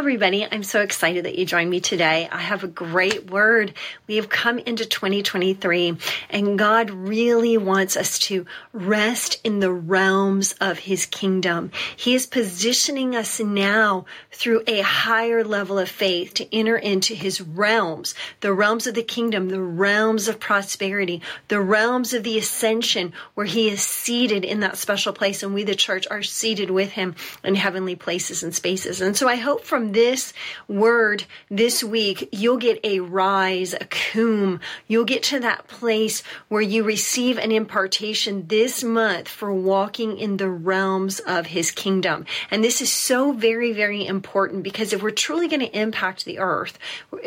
[0.00, 0.46] Everybody.
[0.50, 2.26] I'm so excited that you joined me today.
[2.32, 3.74] I have a great word.
[4.06, 5.98] We have come into 2023
[6.30, 11.70] and God really wants us to rest in the realms of his kingdom.
[11.94, 17.42] He is positioning us now through a higher level of faith to enter into his
[17.42, 23.12] realms, the realms of the kingdom, the realms of prosperity, the realms of the ascension
[23.34, 25.42] where he is seated in that special place.
[25.42, 29.02] And we, the church, are seated with him in heavenly places and spaces.
[29.02, 30.32] And so I hope from this
[30.68, 34.60] word this week, you'll get a rise, a cum.
[34.86, 40.36] You'll get to that place where you receive an impartation this month for walking in
[40.36, 42.26] the realms of his kingdom.
[42.50, 46.38] And this is so very, very important because if we're truly going to impact the
[46.38, 46.78] earth,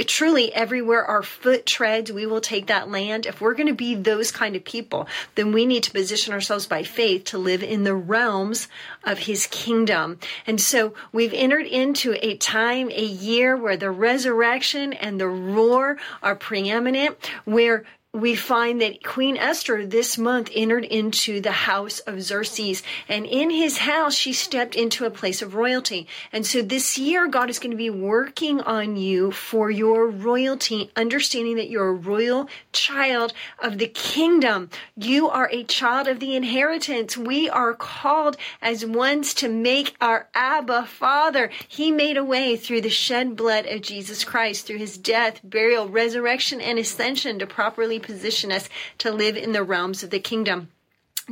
[0.06, 3.26] truly everywhere our foot treads, we will take that land.
[3.26, 6.68] If we're going to be those kind of people, then we need to position ourselves
[6.68, 8.68] by faith to live in the realms
[9.04, 10.20] of his kingdom.
[10.46, 15.98] And so we've entered into a time, a year where the resurrection and the roar
[16.22, 22.22] are preeminent, where we find that Queen Esther this month entered into the house of
[22.22, 22.84] Xerxes.
[23.10, 26.06] And in his house, she stepped into a place of royalty.
[26.32, 30.92] And so this year, God is going to be working on you for your royalty,
[30.96, 34.70] understanding that you're a royal child of the kingdom.
[34.96, 37.18] You are a child of the inheritance.
[37.18, 41.50] We are called as ones to make our Abba Father.
[41.68, 45.90] He made a way through the shed blood of Jesus Christ, through his death, burial,
[45.90, 50.70] resurrection, and ascension to properly position us to live in the realms of the kingdom.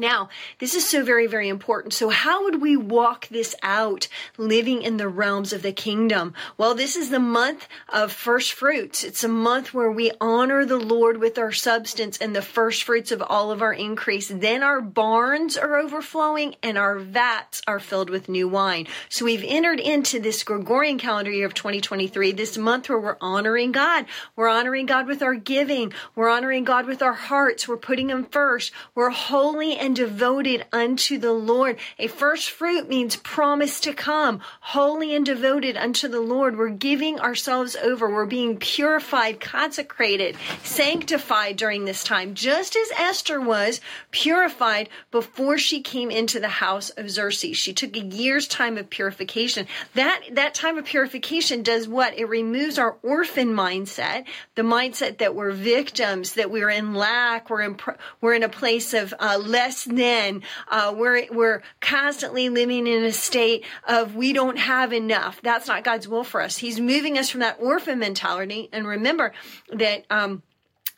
[0.01, 1.93] Now, this is so very, very important.
[1.93, 6.33] So, how would we walk this out living in the realms of the kingdom?
[6.57, 9.03] Well, this is the month of first fruits.
[9.03, 13.11] It's a month where we honor the Lord with our substance and the first fruits
[13.11, 14.27] of all of our increase.
[14.27, 18.87] Then our barns are overflowing and our vats are filled with new wine.
[19.07, 23.71] So, we've entered into this Gregorian calendar year of 2023, this month where we're honoring
[23.71, 24.07] God.
[24.35, 25.93] We're honoring God with our giving.
[26.15, 27.67] We're honoring God with our hearts.
[27.67, 28.71] We're putting Him first.
[28.95, 31.77] We're holy and devoted unto the Lord.
[31.99, 36.57] A first fruit means promise to come, holy and devoted unto the Lord.
[36.57, 38.09] We're giving ourselves over.
[38.09, 43.81] We're being purified, consecrated, sanctified during this time, just as Esther was
[44.11, 47.57] purified before she came into the house of Xerxes.
[47.57, 49.67] She took a year's time of purification.
[49.95, 52.17] That, that time of purification does what?
[52.17, 54.25] It removes our orphan mindset,
[54.55, 57.77] the mindset that we're victims, that we're in lack, we're in,
[58.19, 60.43] we're in a place of uh, less than.
[60.67, 65.41] Uh, we're we're constantly living in a state of we don't have enough.
[65.41, 66.57] That's not God's will for us.
[66.57, 68.69] He's moving us from that orphan mentality.
[68.71, 69.33] And remember
[69.71, 70.05] that.
[70.09, 70.43] Um,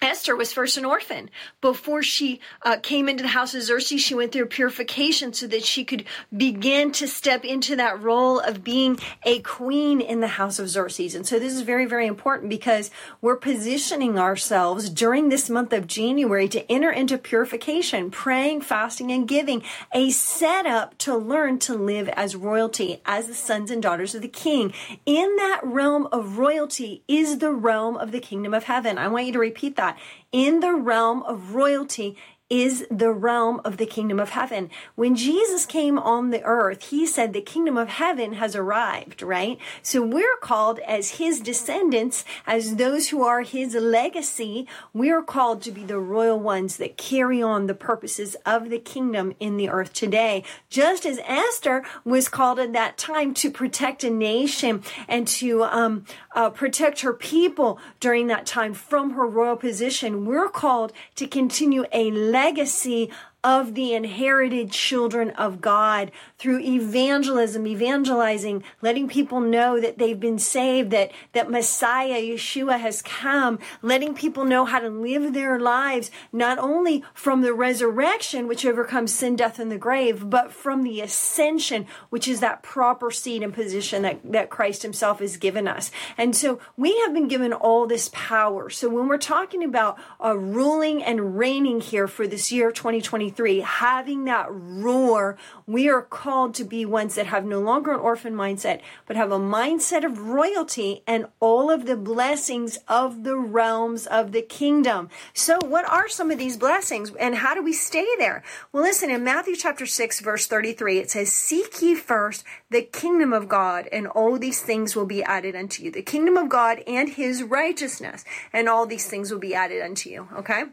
[0.04, 1.30] Esther was first an orphan.
[1.62, 5.64] Before she uh, came into the house of Xerxes, she went through purification so that
[5.64, 6.04] she could
[6.36, 11.16] begin to step into that role of being a queen in the house of Xerxes.
[11.16, 15.88] And so this is very, very important because we're positioning ourselves during this month of
[15.88, 19.64] January to enter into purification, praying, fasting, and giving,
[19.94, 24.28] a setup to learn to live as royalty, as the sons and daughters of the
[24.28, 24.74] king.
[25.06, 28.98] In that realm of royalty is the realm of the kingdom of heaven.
[28.98, 29.93] I want you to repeat that
[30.32, 32.18] in the realm of royalty
[32.54, 34.70] is the realm of the kingdom of heaven.
[34.94, 39.58] When Jesus came on the earth, he said the kingdom of heaven has arrived, right?
[39.82, 45.72] So we're called as his descendants, as those who are his legacy, we're called to
[45.72, 49.92] be the royal ones that carry on the purposes of the kingdom in the earth
[49.92, 50.44] today.
[50.70, 56.06] Just as Esther was called at that time to protect a nation and to um,
[56.36, 61.86] uh, protect her people during that time from her royal position, we're called to continue
[61.92, 63.10] a legacy legacy
[63.44, 70.40] of the inherited children of God through evangelism, evangelizing, letting people know that they've been
[70.40, 76.10] saved, that, that Messiah, Yeshua has come, letting people know how to live their lives,
[76.32, 81.02] not only from the resurrection, which overcomes sin, death, and the grave, but from the
[81.02, 85.92] ascension, which is that proper seat and position that, that Christ himself has given us.
[86.18, 88.70] And so we have been given all this power.
[88.70, 93.62] So when we're talking about uh, ruling and reigning here for this year 2023, 2023,
[93.62, 98.34] having that roar, we are called to be ones that have no longer an orphan
[98.34, 104.06] mindset, but have a mindset of royalty and all of the blessings of the realms
[104.08, 105.10] of the kingdom.
[105.34, 108.44] So, what are some of these blessings and how do we stay there?
[108.72, 113.34] Well, listen, in Matthew chapter 6, verse 33, it says, Seek ye first the kingdom
[113.34, 115.92] of God, and all these things will be added unto you.
[115.92, 120.10] The kingdom of God and his righteousness, and all these things will be added unto
[120.10, 120.28] you.
[120.38, 120.66] Okay?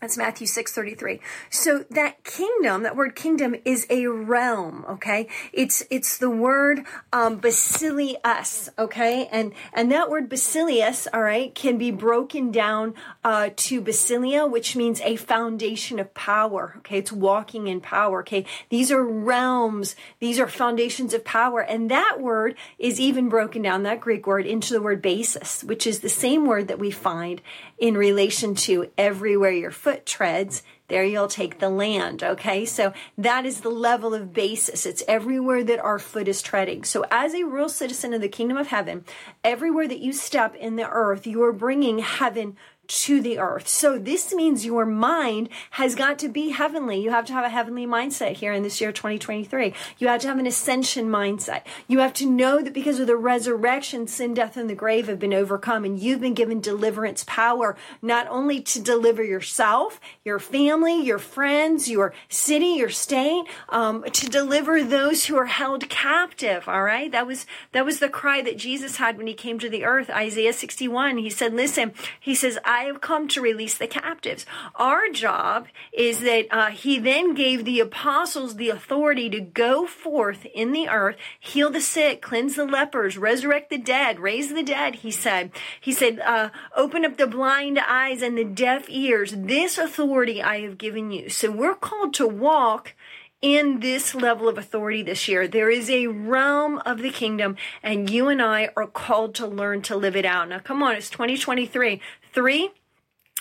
[0.00, 1.20] That's Matthew 6:33.
[1.50, 5.28] So that kingdom, that word kingdom is a realm, okay?
[5.52, 9.28] It's it's the word um basilius, okay?
[9.30, 12.94] And and that word basilius, all right, can be broken down
[13.24, 16.96] uh to basilia, which means a foundation of power, okay?
[16.96, 18.46] It's walking in power, okay?
[18.70, 23.82] These are realms, these are foundations of power, and that word is even broken down
[23.82, 27.42] that Greek word into the word basis, which is the same word that we find
[27.80, 32.22] in relation to everywhere your foot treads, there you'll take the land.
[32.22, 32.66] Okay.
[32.66, 34.84] So that is the level of basis.
[34.84, 36.84] It's everywhere that our foot is treading.
[36.84, 39.04] So as a real citizen of the kingdom of heaven,
[39.42, 42.56] everywhere that you step in the earth, you are bringing heaven
[42.90, 43.68] to the earth.
[43.68, 47.00] So this means your mind has got to be heavenly.
[47.00, 49.72] You have to have a heavenly mindset here in this year 2023.
[49.98, 51.62] You have to have an ascension mindset.
[51.86, 55.20] You have to know that because of the resurrection, sin, death, and the grave have
[55.20, 61.00] been overcome and you've been given deliverance power, not only to deliver yourself, your family,
[61.00, 66.68] your friends, your city, your state, um, to deliver those who are held captive.
[66.68, 67.12] All right.
[67.12, 70.10] That was, that was the cry that Jesus had when he came to the earth.
[70.10, 71.18] Isaiah 61.
[71.18, 74.46] He said, listen, he says, I I have come to release the captives.
[74.74, 80.46] Our job is that uh, he then gave the apostles the authority to go forth
[80.54, 84.94] in the earth, heal the sick, cleanse the lepers, resurrect the dead, raise the dead,
[84.94, 85.50] he said.
[85.78, 89.34] He said, uh, open up the blind eyes and the deaf ears.
[89.36, 91.28] This authority I have given you.
[91.28, 92.94] So we're called to walk
[93.42, 95.48] in this level of authority this year.
[95.48, 99.82] There is a realm of the kingdom, and you and I are called to learn
[99.82, 100.48] to live it out.
[100.48, 102.00] Now, come on, it's 2023.
[102.32, 102.70] Three,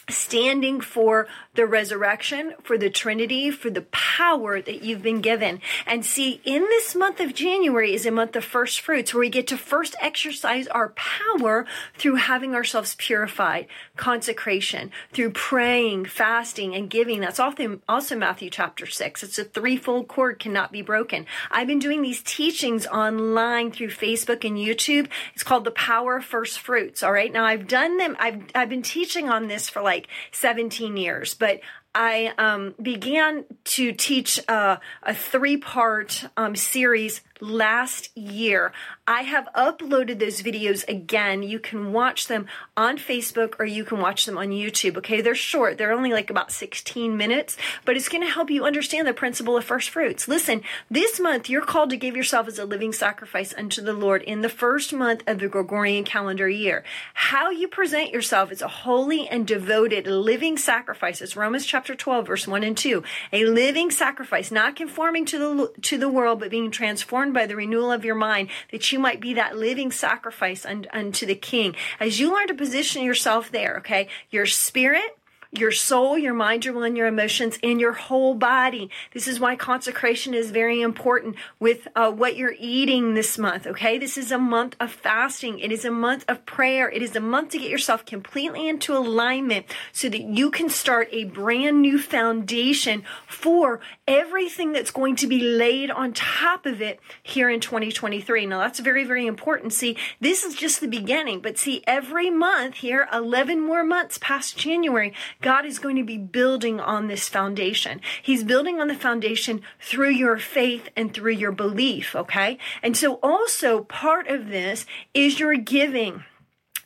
[0.09, 1.27] standing for
[1.59, 5.59] the resurrection, for the Trinity, for the power that you've been given.
[5.85, 9.29] And see, in this month of January is a month of first fruits where we
[9.29, 11.65] get to first exercise our power
[11.97, 13.67] through having ourselves purified,
[13.97, 17.19] consecration, through praying, fasting, and giving.
[17.19, 19.21] That's also Matthew chapter 6.
[19.23, 21.25] It's a threefold cord cannot be broken.
[21.51, 25.09] I've been doing these teachings online through Facebook and YouTube.
[25.33, 27.03] It's called the power of first fruits.
[27.03, 27.33] All right.
[27.33, 28.15] Now I've done them.
[28.17, 31.48] I've, I've been teaching on this for like 17 years, but
[31.93, 38.71] I um, began to teach uh, a three part um, series last year.
[39.07, 41.43] I have uploaded those videos again.
[41.43, 44.97] You can watch them on Facebook or you can watch them on YouTube.
[44.97, 48.65] Okay, they're short, they're only like about 16 minutes, but it's going to help you
[48.65, 50.27] understand the principle of first fruits.
[50.27, 54.21] Listen, this month you're called to give yourself as a living sacrifice unto the Lord
[54.23, 56.83] in the first month of the Gregorian calendar year.
[57.13, 61.21] How you present yourself as a holy and devoted living sacrifice.
[61.21, 63.03] It's Romans chapter 12, verse 1 and 2.
[63.33, 67.55] A living sacrifice, not conforming to the, to the world, but being transformed by the
[67.55, 71.75] renewal of your mind, that you might be that living sacrifice unto the King.
[71.99, 75.17] As you learn to position yourself there, okay, your spirit,
[75.51, 78.89] your soul, your mind, your will, and your emotions, and your whole body.
[79.13, 83.65] This is why consecration is very important with uh, what you're eating this month.
[83.65, 85.57] Okay, this is a month of fasting.
[85.59, 86.89] It is a month of prayer.
[86.89, 91.09] It is a month to get yourself completely into alignment so that you can start
[91.11, 96.99] a brand new foundation for everything that's going to be laid on top of it
[97.23, 98.45] here in 2023.
[98.45, 99.73] Now that's very, very important.
[99.73, 104.55] See, this is just the beginning, but see, every month here, 11 more months past
[104.55, 108.01] January, God is going to be building on this foundation.
[108.21, 112.57] He's building on the foundation through your faith and through your belief, okay?
[112.83, 116.25] And so also part of this is your giving.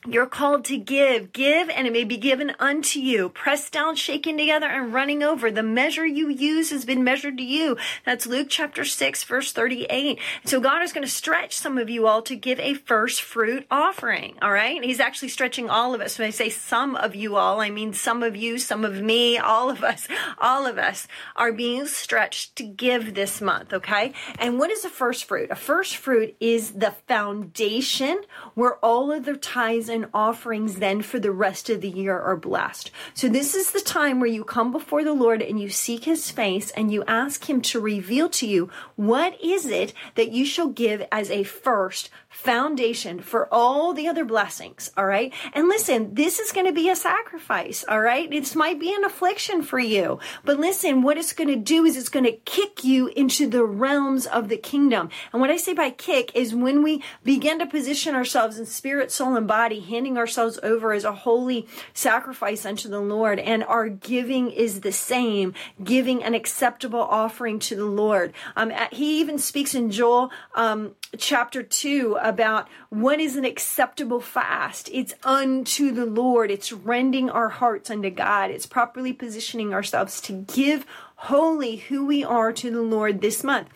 [0.06, 1.32] You're called to give.
[1.32, 3.30] Give, and it may be given unto you.
[3.30, 5.50] Pressed down, shaken together, and running over.
[5.50, 7.78] The measure you use has been measured to you.
[8.04, 10.18] That's Luke chapter 6, verse 38.
[10.44, 13.66] So God is going to stretch some of you all to give a first fruit
[13.70, 14.36] offering.
[14.42, 14.76] All right.
[14.76, 16.18] And he's actually stretching all of us.
[16.18, 19.38] When I say some of you all, I mean some of you, some of me,
[19.38, 20.06] all of us,
[20.38, 23.72] all of us are being stretched to give this month.
[23.72, 24.12] Okay.
[24.38, 25.50] And what is a first fruit?
[25.50, 28.20] A first fruit is the foundation
[28.54, 32.36] where all of the tithes and offerings then for the rest of the year are
[32.36, 32.90] blessed.
[33.14, 36.30] So this is the time where you come before the Lord and you seek his
[36.30, 40.68] face and you ask him to reveal to you what is it that you shall
[40.68, 44.90] give as a first foundation for all the other blessings.
[44.96, 45.32] All right.
[45.52, 47.84] And listen, this is going to be a sacrifice.
[47.88, 48.28] All right.
[48.28, 51.96] This might be an affliction for you, but listen, what it's going to do is
[51.96, 55.10] it's going to kick you into the realms of the kingdom.
[55.32, 59.12] And what I say by kick is when we begin to position ourselves in spirit,
[59.12, 63.38] soul, and body, handing ourselves over as a holy sacrifice unto the Lord.
[63.38, 68.32] And our giving is the same, giving an acceptable offering to the Lord.
[68.56, 74.88] Um, he even speaks in Joel, um, chapter 2 about what is an acceptable fast.
[74.92, 76.50] It's unto the Lord.
[76.50, 78.50] It's rending our hearts unto God.
[78.50, 80.86] It's properly positioning ourselves to give
[81.16, 83.68] wholly who we are to the Lord this month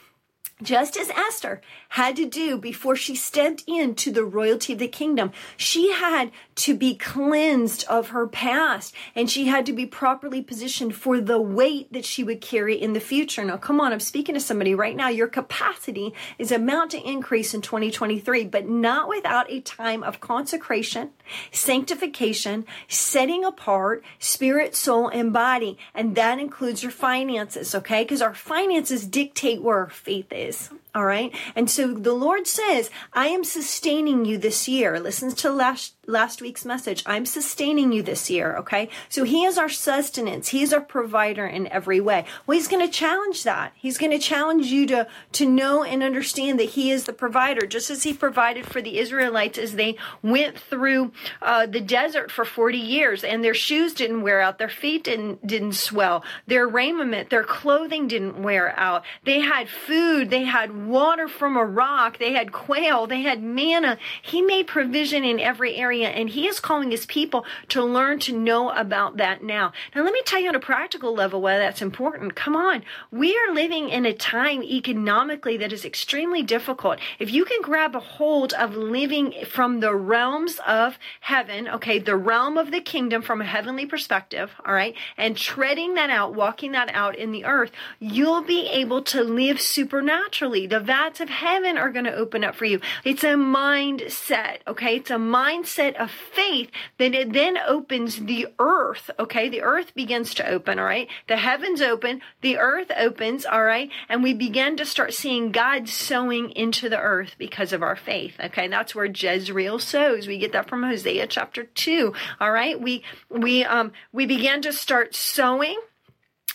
[0.63, 1.61] just as Esther
[1.91, 5.33] had to do before she stepped into the royalty of the kingdom.
[5.57, 10.95] She had to be cleansed of her past and she had to be properly positioned
[10.95, 13.45] for the weight that she would carry in the future.
[13.45, 15.09] Now, come on, I'm speaking to somebody right now.
[15.09, 21.11] Your capacity is about to increase in 2023, but not without a time of consecration,
[21.53, 25.79] sanctification, setting apart spirit, soul, and body.
[25.95, 28.03] And that includes your finances, okay?
[28.03, 30.48] Because our finances dictate where our faith is.
[30.49, 30.75] isso.
[30.95, 31.35] All right.
[31.55, 34.99] And so the Lord says, I am sustaining you this year.
[34.99, 37.03] Listen to last, last week's message.
[37.05, 38.57] I'm sustaining you this year.
[38.57, 38.89] Okay.
[39.11, 40.49] So he is our sustenance.
[40.49, 42.25] He is our provider in every way.
[42.47, 43.73] Well, he's going to challenge that.
[43.77, 47.67] He's going to challenge you to, to know and understand that he is the provider,
[47.67, 52.47] just as he provided for the Israelites as they went through uh, the desert for
[52.47, 54.59] 40 years and their shoes didn't wear out.
[54.59, 56.25] Their feet didn't, didn't swell.
[56.47, 59.05] Their raiment, their clothing didn't wear out.
[59.25, 60.31] They had food.
[60.31, 62.19] They had water from a rock.
[62.19, 63.07] They had quail.
[63.07, 63.99] They had manna.
[64.23, 68.37] He made provision in every area and he is calling his people to learn to
[68.37, 69.73] know about that now.
[69.95, 72.35] Now, let me tell you on a practical level why that's important.
[72.35, 72.83] Come on.
[73.11, 76.99] We are living in a time economically that is extremely difficult.
[77.19, 82.17] If you can grab a hold of living from the realms of heaven, okay, the
[82.17, 86.73] realm of the kingdom from a heavenly perspective, all right, and treading that out, walking
[86.73, 91.79] that out in the earth, you'll be able to live supernaturally the vats of heaven
[91.79, 92.81] are going to open up for you.
[93.05, 94.97] It's a mindset, okay?
[94.97, 99.49] It's a mindset of faith that it then opens the earth, okay?
[99.49, 101.09] The earth begins to open, all right?
[101.27, 103.91] The heavens open, the earth opens, all right?
[104.09, 108.35] And we begin to start seeing God sowing into the earth because of our faith,
[108.41, 108.69] okay?
[108.69, 110.27] That's where Jezreel sows.
[110.27, 112.81] We get that from Hosea chapter 2, all right?
[112.81, 115.79] We, we, um, we began to start sowing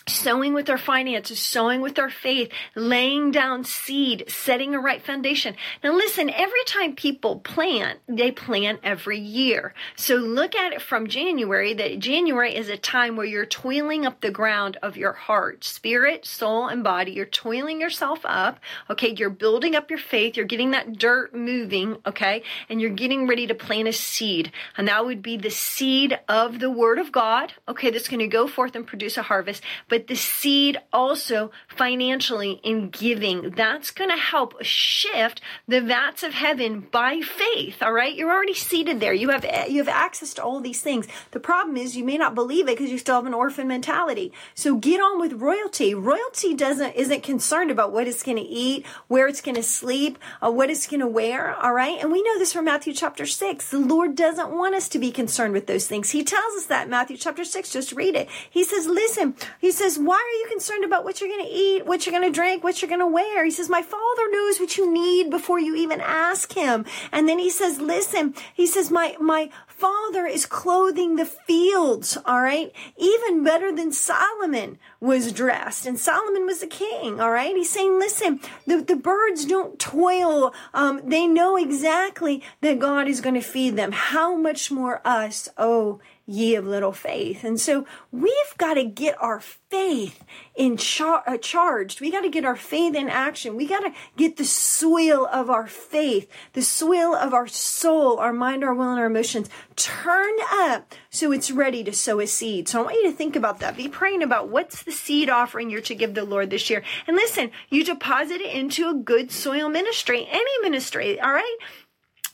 [0.06, 5.56] sowing with our finances, sowing with our faith, laying down seed, setting a right foundation.
[5.82, 9.74] Now listen, every time people plant, they plant every year.
[9.96, 14.20] So look at it from January that January is a time where you're toiling up
[14.20, 17.12] the ground of your heart, spirit, soul, and body.
[17.12, 18.60] You're toiling yourself up.
[18.90, 19.14] Okay.
[19.16, 20.36] You're building up your faith.
[20.36, 21.96] You're getting that dirt moving.
[22.06, 22.42] Okay.
[22.68, 24.52] And you're getting ready to plant a seed.
[24.76, 27.54] And that would be the seed of the word of God.
[27.68, 27.90] Okay.
[27.90, 29.62] That's going to go forth and produce a harvest.
[29.88, 33.50] But the seed also financially in giving.
[33.50, 37.82] That's going to help shift the vats of heaven by faith.
[37.82, 38.14] All right.
[38.14, 39.12] You're already seated there.
[39.12, 41.06] You have, you have access to all these things.
[41.32, 44.32] The problem is you may not believe it because you still have an orphan mentality.
[44.54, 45.94] So get on with royalty.
[45.94, 50.18] Royalty doesn't, isn't concerned about what it's going to eat, where it's going to sleep,
[50.40, 51.54] uh, what it's going to wear.
[51.54, 51.98] All right.
[52.00, 53.70] And we know this from Matthew chapter six.
[53.70, 56.10] The Lord doesn't want us to be concerned with those things.
[56.10, 57.70] He tells us that Matthew chapter six.
[57.70, 58.28] Just read it.
[58.50, 61.84] He says, listen, he says, Why are you concerned about what you're going to eat,
[61.84, 63.44] what you're going to drink, what you're going to wear?
[63.44, 66.86] He says, My father knows what you need before you even ask him.
[67.12, 72.16] And then he says, Listen, he says, My, my father is clothing the fields.
[72.24, 72.72] All right.
[72.96, 75.84] Even better than Solomon was dressed.
[75.84, 77.20] And Solomon was a king.
[77.20, 77.54] All right.
[77.54, 80.54] He's saying, Listen, the, the birds don't toil.
[80.72, 83.92] Um, they know exactly that God is going to feed them.
[83.92, 85.48] How much more us?
[85.58, 87.44] Oh, ye of little faith.
[87.44, 92.00] And so we've got to get our faith in char- uh, charged.
[92.00, 93.56] We got to get our faith in action.
[93.56, 98.32] We got to get the soil of our faith, the soil of our soul, our
[98.32, 102.68] mind, our will, and our emotions turned up so it's ready to sow a seed.
[102.68, 103.76] So I want you to think about that.
[103.76, 106.82] Be praying about what's the seed offering you're to give the Lord this year.
[107.06, 111.56] And listen, you deposit it into a good soil ministry, any ministry, all right?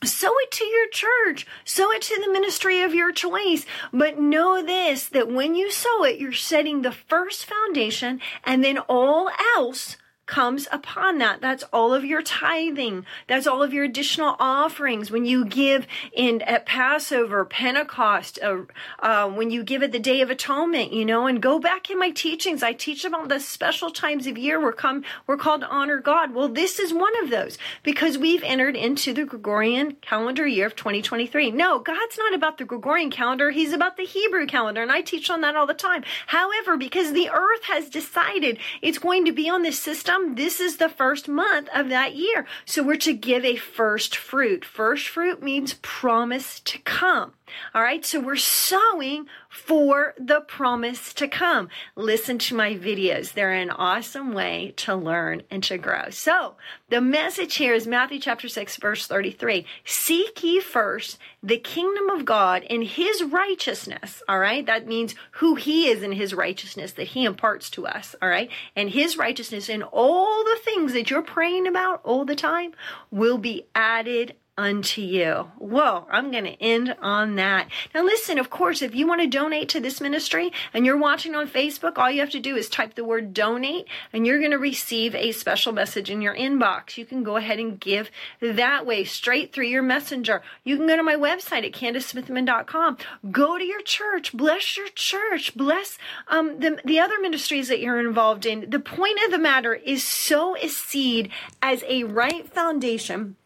[0.03, 1.47] Sow it to your church.
[1.65, 3.67] Sow it to the ministry of your choice.
[3.93, 8.79] But know this, that when you sow it, you're setting the first foundation and then
[8.79, 9.99] all else
[10.31, 11.41] comes upon that.
[11.41, 13.05] That's all of your tithing.
[13.27, 15.11] That's all of your additional offerings.
[15.11, 18.61] When you give in at Passover, Pentecost, uh,
[19.01, 21.99] uh, when you give at the Day of Atonement, you know, and go back in
[21.99, 22.63] my teachings.
[22.63, 26.33] I teach about the special times of year we're come, we're called to honor God.
[26.33, 30.77] Well, this is one of those because we've entered into the Gregorian calendar year of
[30.77, 31.51] 2023.
[31.51, 33.51] No, God's not about the Gregorian calendar.
[33.51, 34.81] He's about the Hebrew calendar.
[34.81, 36.05] And I teach on that all the time.
[36.29, 40.77] However, because the earth has decided it's going to be on this system, this is
[40.77, 42.47] the first month of that year.
[42.65, 44.65] So we're to give a first fruit.
[44.65, 47.33] First fruit means promise to come.
[47.75, 48.05] All right.
[48.05, 51.69] So we're sowing for the promise to come.
[51.97, 53.33] Listen to my videos.
[53.33, 56.11] They're an awesome way to learn and to grow.
[56.11, 56.55] So
[56.89, 59.67] the message here is Matthew chapter 6 verse 33.
[59.85, 64.23] Seek ye first the kingdom of God and his righteousness.
[64.29, 64.65] All right.
[64.65, 68.15] That means who he is in his righteousness that he imparts to us.
[68.23, 68.51] All right.
[68.77, 72.73] And his righteousness and all the things that you're praying about all the time
[73.11, 75.51] will be added unto you.
[75.57, 77.71] Whoa, I'm going to end on that.
[77.95, 81.35] Now, listen, of course, if you want to donate to this ministry and you're watching
[81.35, 84.51] on Facebook, all you have to do is type the word donate and you're going
[84.51, 86.99] to receive a special message in your inbox.
[86.99, 90.43] You can go ahead and give that way straight through your messenger.
[90.63, 92.99] You can go to my website at CandiceSmithyman.com.
[93.31, 95.97] Go to your church, bless your church, bless
[96.29, 98.69] um, the, the other ministries that you're involved in.
[98.69, 101.31] The point of the matter is sow a seed
[101.63, 103.37] as a right foundation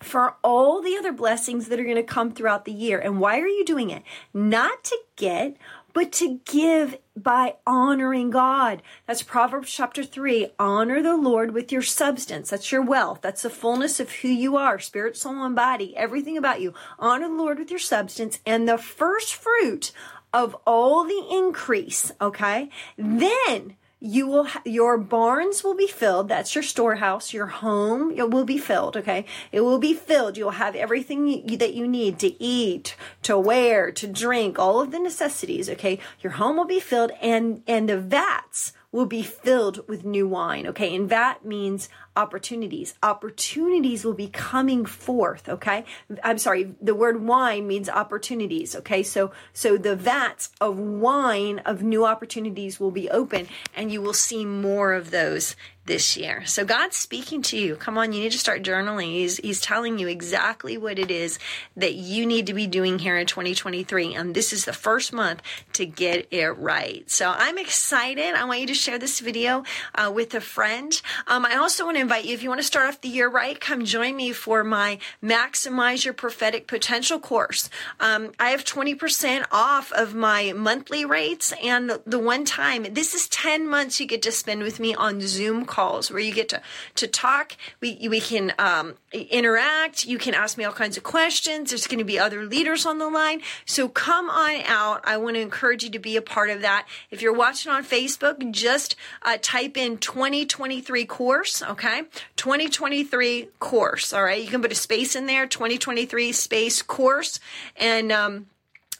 [0.00, 2.98] for all the other blessings that are going to come throughout the year.
[2.98, 4.02] And why are you doing it?
[4.32, 5.56] Not to get,
[5.92, 8.82] but to give by honoring God.
[9.06, 10.50] That's Proverbs chapter 3.
[10.58, 12.50] Honor the Lord with your substance.
[12.50, 13.20] That's your wealth.
[13.22, 16.74] That's the fullness of who you are, spirit, soul, and body, everything about you.
[16.98, 19.90] Honor the Lord with your substance and the first fruit
[20.32, 22.12] of all the increase.
[22.20, 22.70] Okay.
[22.96, 28.30] Then you will ha- your barns will be filled that's your storehouse your home it
[28.30, 32.18] will be filled okay it will be filled you'll have everything you, that you need
[32.18, 36.80] to eat to wear to drink all of the necessities okay your home will be
[36.80, 40.66] filled and and the vats will be filled with new wine.
[40.66, 40.94] Okay.
[40.94, 42.94] And that means opportunities.
[43.02, 45.48] Opportunities will be coming forth.
[45.48, 45.84] Okay.
[46.24, 46.74] I'm sorry.
[46.82, 48.74] The word wine means opportunities.
[48.74, 49.02] Okay.
[49.02, 53.46] So, so the vats of wine of new opportunities will be open
[53.76, 55.54] and you will see more of those
[55.88, 56.44] this year.
[56.44, 57.74] So God's speaking to you.
[57.74, 59.06] Come on, you need to start journaling.
[59.06, 61.38] He's, he's telling you exactly what it is
[61.76, 64.14] that you need to be doing here in 2023.
[64.14, 67.10] And this is the first month to get it right.
[67.10, 68.34] So I'm excited.
[68.34, 69.64] I want you to share this video
[69.94, 71.00] uh, with a friend.
[71.26, 73.28] Um, I also want to invite you, if you want to start off the year
[73.28, 77.68] right, come join me for my Maximize Your Prophetic Potential course.
[78.00, 83.28] Um, I have 20% off of my monthly rates and the one time, this is
[83.28, 86.62] 10 months you get to spend with me on Zoom calls where you get to
[86.94, 87.52] to talk.
[87.82, 90.06] We we can um, interact.
[90.06, 91.70] You can ask me all kinds of questions.
[91.70, 93.42] There's going to be other leaders on the line.
[93.66, 95.02] So come on out.
[95.04, 96.86] I want to encourage you to be a part of that.
[97.10, 101.62] If you're watching on Facebook, just uh, type in 2023 course.
[101.62, 101.97] Okay,
[102.36, 104.12] 2023 course.
[104.12, 105.46] All right, you can put a space in there.
[105.46, 107.40] 2023 space course
[107.76, 108.12] and.
[108.12, 108.46] Um,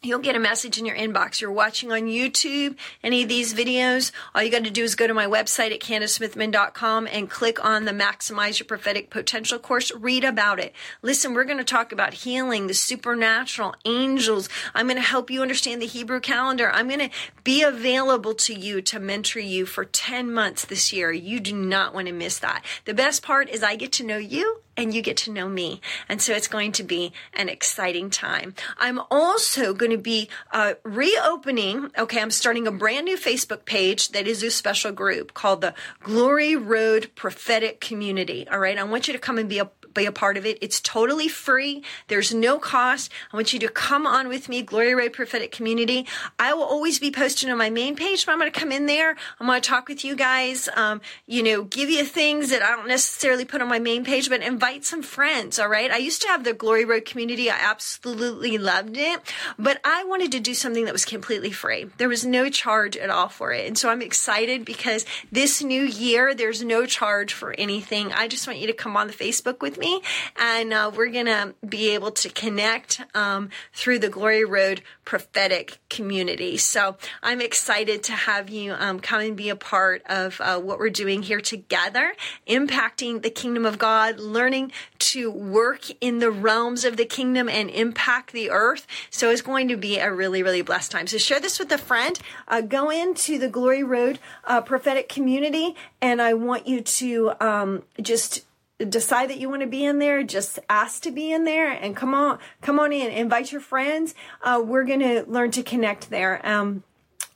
[0.01, 1.41] You'll get a message in your inbox.
[1.41, 5.09] You're watching on YouTube, any of these videos, all you got to do is go
[5.09, 9.91] to my website at CandiceSmithyman.com and click on the Maximize Your Prophetic Potential course.
[9.95, 10.73] Read about it.
[11.03, 14.49] Listen, we're going to talk about healing, the supernatural, angels.
[14.73, 16.71] I'm going to help you understand the Hebrew calendar.
[16.71, 17.11] I'm going to
[17.43, 21.11] be available to you to mentor you for 10 months this year.
[21.11, 22.65] You do not want to miss that.
[22.85, 25.81] The best part is I get to know you and you get to know me.
[26.09, 28.55] And so it's going to be an exciting time.
[28.79, 34.11] I'm also going to be uh, reopening, okay, I'm starting a brand new Facebook page
[34.11, 38.47] that is a special group called the Glory Road Prophetic Community.
[38.49, 40.59] All right, I want you to come and be a be a part of it.
[40.61, 41.83] It's totally free.
[42.07, 43.11] There's no cost.
[43.33, 46.07] I want you to come on with me, Glory Road Prophetic Community.
[46.39, 48.87] I will always be posting on my main page, but I'm going to come in
[48.87, 49.17] there.
[49.41, 52.77] I'm going to talk with you guys, um, you know, give you things that I
[52.77, 55.59] don't necessarily put on my main page, but invite some friends.
[55.59, 55.91] All right.
[55.91, 57.51] I used to have the Glory Road community.
[57.51, 59.21] I absolutely loved it,
[59.59, 61.87] but I wanted to do something that was completely free.
[61.99, 63.67] There was no charge at all for it.
[63.67, 68.13] And so I'm excited because this new year, there's no charge for anything.
[68.13, 69.88] I just want you to come on the Facebook with me
[70.37, 75.79] and uh, we're going to be able to connect um, through the Glory Road prophetic
[75.89, 76.57] community.
[76.57, 80.79] So I'm excited to have you um, come and be a part of uh, what
[80.79, 82.13] we're doing here together,
[82.47, 87.71] impacting the kingdom of God, learning to work in the realms of the kingdom and
[87.71, 88.87] impact the earth.
[89.11, 91.07] So it's going to be a really, really blessed time.
[91.07, 92.19] So share this with a friend.
[92.47, 97.83] Uh, go into the Glory Road uh, prophetic community, and I want you to um,
[98.01, 98.45] just
[98.87, 101.97] decide that you want to be in there just ask to be in there and
[101.97, 104.15] come on come on in invite your friends.
[104.43, 106.45] Uh, we're going to learn to connect there.
[106.47, 106.85] Um,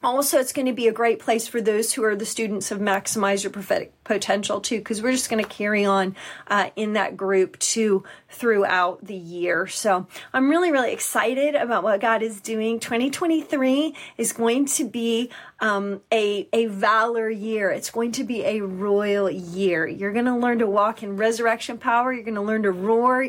[0.03, 2.79] also it's going to be a great place for those who are the students of
[2.81, 6.17] maximize your prophetic potential too because we're just going to carry on
[6.49, 9.67] uh, in that group too throughout the year.
[9.67, 12.81] So i'm really really excited about what god is doing.
[12.81, 17.71] 2023 is going to be um, a, a valor year.
[17.71, 19.87] It's going to be a royal year.
[19.87, 22.13] You're going to learn to walk in resurrection power.
[22.13, 23.29] You're going to learn to roar